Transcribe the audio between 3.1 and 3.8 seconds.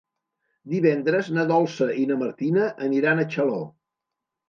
a Xaló.